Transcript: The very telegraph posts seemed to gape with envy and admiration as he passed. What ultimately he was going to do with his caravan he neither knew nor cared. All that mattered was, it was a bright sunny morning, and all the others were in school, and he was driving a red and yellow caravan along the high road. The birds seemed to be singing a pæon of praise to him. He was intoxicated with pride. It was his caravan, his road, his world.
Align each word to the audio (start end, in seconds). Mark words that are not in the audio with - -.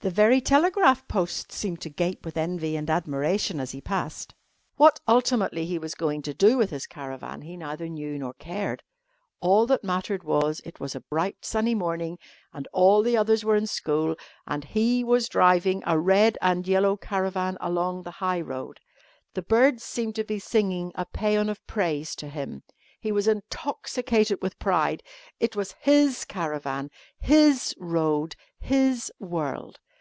The 0.00 0.10
very 0.10 0.42
telegraph 0.42 1.08
posts 1.08 1.54
seemed 1.56 1.80
to 1.80 1.88
gape 1.88 2.26
with 2.26 2.36
envy 2.36 2.76
and 2.76 2.90
admiration 2.90 3.58
as 3.58 3.70
he 3.72 3.80
passed. 3.80 4.34
What 4.76 5.00
ultimately 5.08 5.64
he 5.64 5.78
was 5.78 5.94
going 5.94 6.20
to 6.24 6.34
do 6.34 6.58
with 6.58 6.68
his 6.68 6.86
caravan 6.86 7.40
he 7.40 7.56
neither 7.56 7.88
knew 7.88 8.18
nor 8.18 8.34
cared. 8.34 8.82
All 9.40 9.66
that 9.66 9.82
mattered 9.82 10.22
was, 10.22 10.60
it 10.66 10.78
was 10.78 10.94
a 10.94 11.00
bright 11.00 11.42
sunny 11.46 11.74
morning, 11.74 12.18
and 12.52 12.68
all 12.70 13.02
the 13.02 13.16
others 13.16 13.46
were 13.46 13.56
in 13.56 13.66
school, 13.66 14.14
and 14.46 14.64
he 14.66 15.02
was 15.02 15.26
driving 15.26 15.82
a 15.86 15.98
red 15.98 16.36
and 16.42 16.68
yellow 16.68 16.98
caravan 16.98 17.56
along 17.58 18.02
the 18.02 18.10
high 18.20 18.42
road. 18.42 18.80
The 19.32 19.40
birds 19.40 19.84
seemed 19.84 20.16
to 20.16 20.24
be 20.24 20.38
singing 20.38 20.92
a 20.96 21.06
pæon 21.06 21.48
of 21.48 21.66
praise 21.66 22.14
to 22.16 22.28
him. 22.28 22.62
He 23.00 23.10
was 23.10 23.26
intoxicated 23.26 24.42
with 24.42 24.58
pride. 24.58 25.02
It 25.40 25.56
was 25.56 25.72
his 25.80 26.26
caravan, 26.26 26.90
his 27.18 27.74
road, 27.78 28.36
his 28.60 29.10
world. 29.18 29.80